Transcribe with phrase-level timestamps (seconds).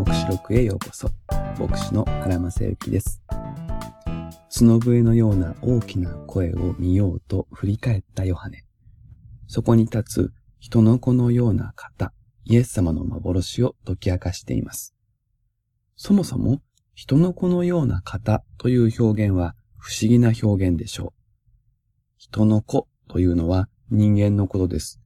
[0.00, 1.10] 目視録へようこそ。
[1.58, 3.20] 牧師の原正幸です。
[4.48, 8.64] 角笛のような大きな声を見ようと振り返ったヨハネ。
[9.46, 14.94] そこに立つ人の子のような方、イエス様の幻を解き明かしています。
[15.96, 16.62] そもそも
[16.94, 21.12] 人の子のような方という表現は不思議な表現でしょう。
[22.16, 24.98] 人の子というのは人間のことです。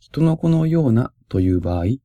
[0.00, 2.00] 人の子のようなという場合、例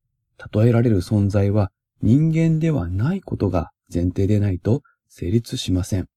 [0.68, 6.08] えられる存在は人間ではないことが前提でないと成立しません。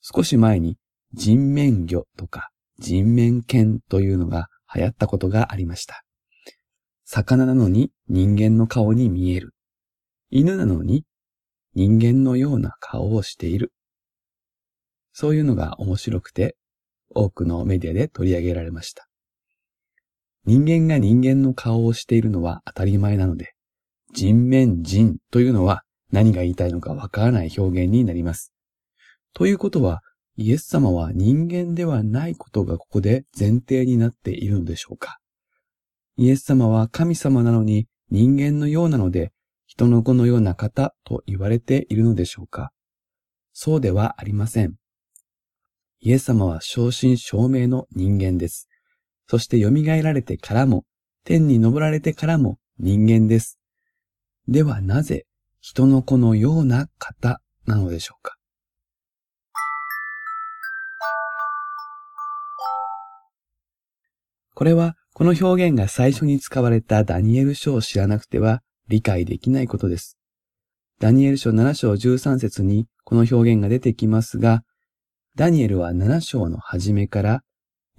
[0.00, 0.76] 少し前に
[1.12, 6.02] 人面魚とか人面犬というのが流行ったことがありました。
[7.04, 9.54] 魚なのに人間の顔に見える。
[10.30, 11.04] 犬なのに
[11.74, 13.72] 人間のような顔をしている。
[15.12, 16.56] そういうのが面白くて
[17.10, 19.06] 多くのメディアで取り上げられました。
[20.44, 23.53] 人間が人間の顔をしているのは当たり前なので、
[24.14, 28.52] 人面人というのは何が言いたいのかわからない表現になります。
[29.34, 30.00] ということは、
[30.36, 35.18] イエス様は人間ではないことがここで前提になっているのでしょうか
[36.16, 39.32] イエス様は神様なのに人間のようなので、
[39.66, 42.70] 人の子のような方と言われているのでしょうか
[43.52, 44.74] そうではありません。
[46.00, 48.68] イエス様は正真正銘の人間です。
[49.26, 49.70] そして蘇
[50.02, 50.84] られてからも、
[51.24, 53.58] 天に昇られてからも人間です。
[54.46, 55.24] ではなぜ
[55.60, 58.36] 人の子のような方なのでしょうか？
[64.54, 70.18] これはこの表現が最初に使われたダニエル書を知らなくては理解できないことです。
[71.00, 74.62] ダニエル書7章13節にこの表現が出てきますが、
[75.36, 77.40] ダニエルは7章の初めから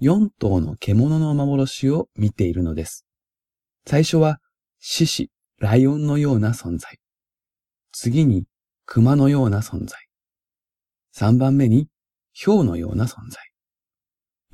[0.00, 3.04] 4頭の獣の幻を見ているのです。
[3.84, 4.38] 最初は
[4.78, 6.98] 獅子、ライオンのような存在。
[7.90, 8.44] 次に
[8.84, 10.06] 熊のような存在。
[11.16, 11.88] 3番目に
[12.34, 13.42] 豹のような存在。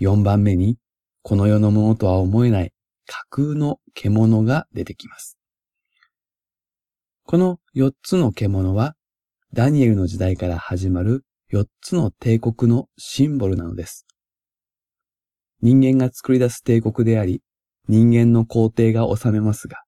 [0.00, 0.78] 4番目に
[1.22, 2.72] この世のものとは思えない
[3.06, 5.36] 架空の獣が出てきます。
[7.24, 8.94] この4つの獣は
[9.52, 14.06] ダニエルの時代から始まる4つの帝国のシンボルなのです。
[15.60, 17.42] 人間が作り出す帝国であり、
[17.88, 19.82] 人間の皇帝が治めますが、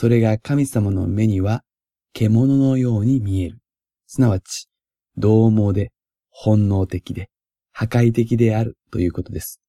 [0.00, 1.64] それが神様の目には
[2.12, 3.58] 獣のように見える。
[4.06, 4.68] すなわち、
[5.16, 5.90] 獰猛で、
[6.30, 7.30] 本能的で、
[7.72, 9.60] 破壊的であるということです。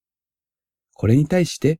[0.93, 1.79] これに対して、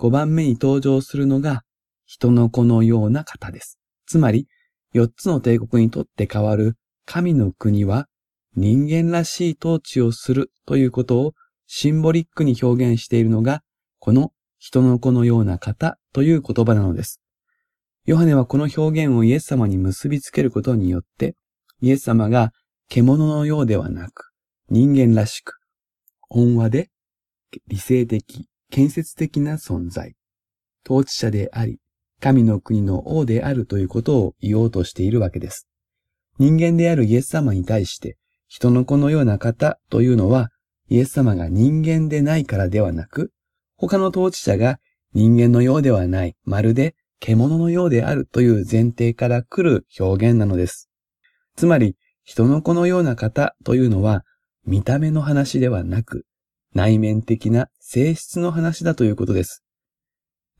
[0.00, 1.62] 5番目に登場するのが、
[2.04, 3.78] 人の子のような方です。
[4.08, 4.48] つまり、
[4.92, 8.08] 4つの帝国にとって変わる神の国は、
[8.56, 11.34] 人間らしい統治をするということを
[11.68, 13.62] シンボリックに表現しているのが、
[14.00, 17.20] この人の子のような方という言葉なのです。
[18.06, 21.36] ヨハネはこの表現をイエス様に結びつけることによって、
[21.80, 22.52] イエス様が
[22.90, 24.30] 獣のようではなく、
[24.68, 25.58] 人間らしく、
[26.28, 26.90] 温和で
[27.66, 30.14] 理性的、建設的な存在、
[30.84, 31.78] 統治者であり、
[32.20, 35.66] 神の国の王であるということを言おうとしているわけです。
[36.38, 40.50] 人間であるイエス様に対して、人の子のような方というのは、
[40.90, 43.32] イエス様が人間でないからではなく、
[43.76, 44.78] 他の統治者が
[45.14, 50.90] 人間のようではない、まるで獣のようであるという前提から来る表現なのです。
[51.56, 54.24] つまり、人の子のような方というのは、
[54.66, 56.26] 見た目の話ではなく、
[56.74, 59.64] 内面的な性質の話だということです。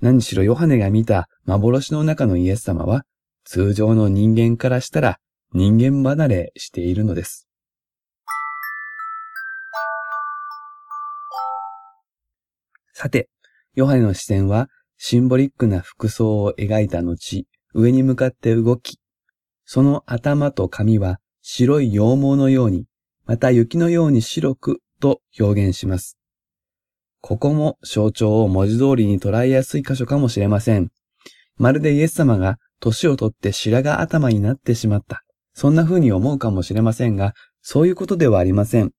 [0.01, 3.05] 何しろヨハネが見た幻の中のイエス様は、
[3.45, 5.19] 通常の人間からしたら
[5.53, 7.47] 人間離れしているのです。
[12.95, 13.29] さて、
[13.75, 18.99] ヨハネの視線はシンボリックな服装を描いた後、上に向かって動き、
[19.65, 22.87] その頭と髪は白い羊毛のように、
[23.27, 26.19] また雪のように白くと表現します。
[27.21, 30.91] ここも象徴を文字通りに捉えやすい箇所かもしれません。
[31.57, 35.25] まるでイエス様が年をとって白髪頭になってしまった。
[35.55, 37.33] そんな風に思うかもしれませんが、
[37.63, 38.91] そういうことではありません。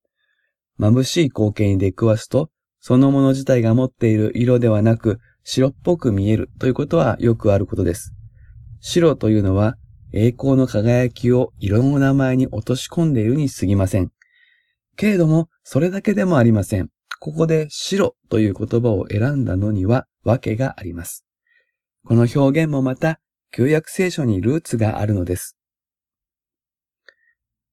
[0.80, 2.50] 眩しい光景に出くわすと、
[2.80, 8.14] そのもの自体が持っている色ではなく、白っぽく見えるということはよくあることです。
[8.82, 9.78] 白というのは
[10.12, 14.12] 栄光の輝きを色の名前に落とし込んでいるに過ぎません。
[14.96, 16.90] けれども、それだけでもありません。
[17.20, 21.26] ここで白という言葉を選んだのには訳があります。
[22.06, 23.20] この表現もまた、
[23.52, 25.58] 旧約聖書にルーツがあるのです。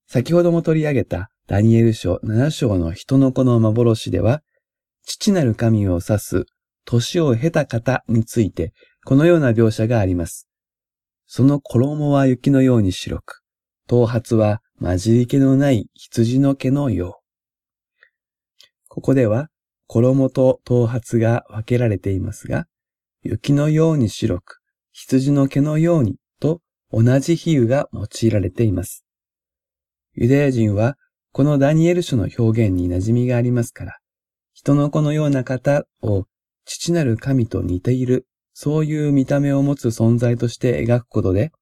[0.06, 4.42] 先ほども取り上げたダニエル書7章の人の子の幻では、
[5.04, 6.46] 父なる神を指す
[6.84, 8.72] 年を経た方について、
[9.04, 10.48] このような描写があります。
[11.26, 13.42] その衣は雪のように白く、
[13.88, 17.22] 頭髪は混じり気のない羊の毛のよう。
[18.88, 19.48] ここでは
[19.86, 22.66] 衣と頭髪が分けられていますが、
[23.22, 24.58] 雪のように白く、
[24.92, 29.04] 羊の毛のようにと同じ比喩が用いられています。
[30.14, 30.96] ユダヤ人は
[31.32, 33.98] このダニエル書の表現に馴染みがありますから、
[34.52, 36.26] 人の子のような方を
[36.64, 41.52] 父なる神と似ている、そういう見た目を持つ存在として描くことで、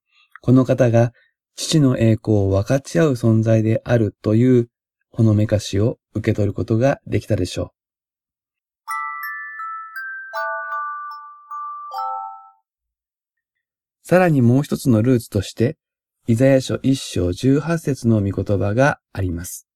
[0.43, 1.13] この方が
[1.57, 4.69] 父の栄光を分かち合う存在であるという
[5.11, 7.71] ほのめかしを受け取ることができたでしょう。
[14.03, 15.77] さらにもう一つのルーツとして、
[16.27, 19.69] イザヤ書一章十八節の御言葉があります。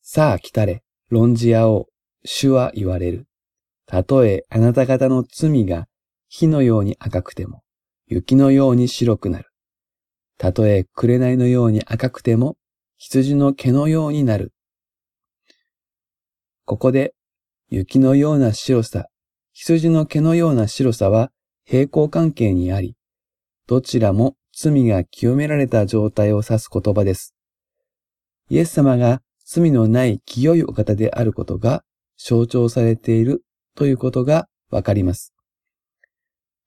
[0.00, 1.86] さあ来たれ、論じ合おう、
[2.24, 3.29] 主は言われる。
[3.90, 5.88] たとえあなた方の罪が
[6.28, 7.64] 火のように赤くても、
[8.06, 9.50] 雪のように白くなる。
[10.38, 12.56] たとえ紅のように赤くても、
[12.98, 14.52] 羊の毛のようになる。
[16.66, 17.14] ここで、
[17.68, 19.08] 雪のような白さ、
[19.52, 21.32] 羊の毛のような白さは
[21.64, 22.94] 平行関係にあり、
[23.66, 27.34] どちらも罪が清められた状態を指す言葉です。
[28.50, 31.82] イエス様が罪のない清いお方であることが
[32.16, 33.42] 象徴されている
[33.74, 35.34] ということがわかります。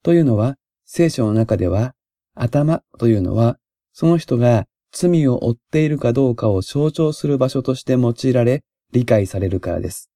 [0.03, 1.93] というのは、聖書の中では、
[2.35, 3.57] 頭というのは、
[3.93, 10.09] その人が罪を負っているかどうかを象徴する場所として用いられ、理解されるからです。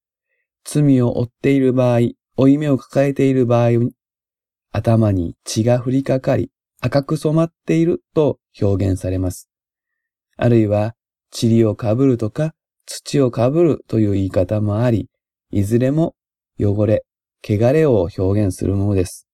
[0.63, 1.99] 罪を負っている場合、
[2.35, 3.69] 負い目を抱えている場合、
[4.71, 6.51] 頭に血が降りかかり、
[6.81, 9.49] 赤く染まっていると表現されます。
[10.35, 10.95] あるいは、
[11.31, 12.53] 塵をかぶるとか、
[12.85, 15.09] 土をかぶるという言い方もあり、
[15.49, 16.15] いずれも
[16.59, 17.03] 汚れ、
[17.43, 19.27] 汚れを表現するものです。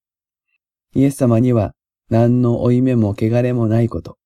[0.96, 1.74] イエス様には
[2.10, 4.18] 何の負い目も汚れもないこと。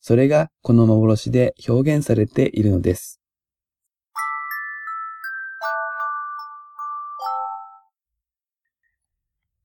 [0.00, 3.20] それがこの幻で表現されているのです。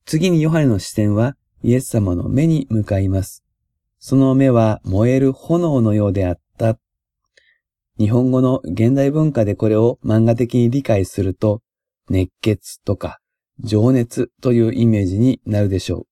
[0.04, 3.44] 次にヨハネの視線はイエス様の目に向かいます。
[3.98, 6.78] その目は燃える炎のようであった。
[7.98, 11.62] 日本語の現代文化でこれを漫画的に理解すると、
[12.08, 13.20] 熱血とか
[13.60, 16.06] 情熱というイメージになるでしょう。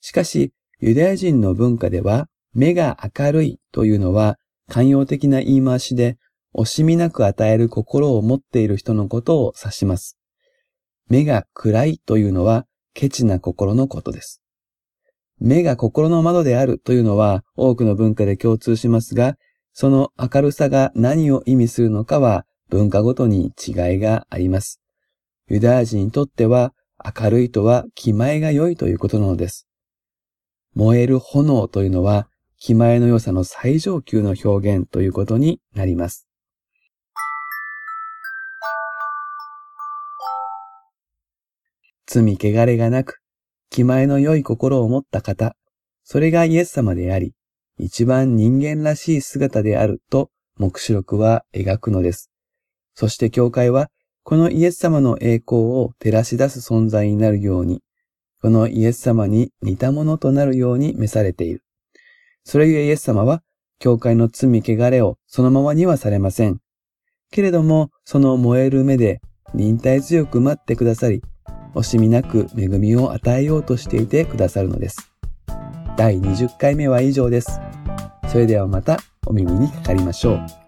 [0.00, 4.36] しかし、ユダヤ人の文化では、目が明るいというのは
[4.68, 6.18] 寛容的な言い回しで、
[6.54, 10.18] 惜しみなく与える心を持っている人のことを指します。
[11.08, 14.42] 目が暗いというのは、ケチな心のことです。
[15.40, 19.36] 目が心の窓であるというのは多くの文化で共通しますが、
[19.72, 24.81] その明るさが何を意味するのかは文化ごとに違いがあります。
[25.52, 26.72] ユダヤ人にとっては
[27.04, 29.68] 明るいとは気前が良いということなのです。
[30.74, 32.26] 燃える炎というのは
[32.58, 36.26] 気前の良さの最上級の表現ということになります。
[42.06, 43.18] 罪汚れがなく、
[43.68, 45.54] 気前の良い心を持った方、
[46.02, 47.34] それがイエス様であり、
[47.76, 52.30] 一番人間らしい姿であると、目視録は描くのです。
[52.94, 53.90] そして教会は、
[54.24, 57.82] このイエス様の栄光を照らし出す存在になるように、
[58.40, 61.64] このイエス様に似たものとなるように召されている。
[62.44, 63.42] それゆえイエス様は、
[63.78, 66.58] 教会の罪汚れをそのままにはされません。
[67.32, 69.20] けれども、その燃える目で
[69.54, 71.22] 忍耐強く待ってくださり、
[71.74, 75.12] 惜しみなく恵みを与えようとしていてくださるのです。
[75.96, 77.60] 第20回目は以上です。
[78.28, 80.61] それではまたお耳にかかりましょう。